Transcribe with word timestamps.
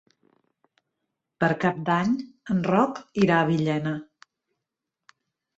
Per 1.43 1.49
Cap 1.65 1.77
d'Any 1.89 2.15
en 2.55 2.63
Roc 2.71 3.03
irà 3.27 3.37
a 3.43 3.47
Villena. 3.53 3.95